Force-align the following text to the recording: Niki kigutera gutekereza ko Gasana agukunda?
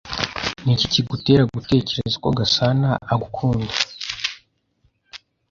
Niki 0.63 0.85
kigutera 0.93 1.43
gutekereza 1.55 2.17
ko 2.23 2.29
Gasana 2.37 2.89
agukunda? 3.13 3.73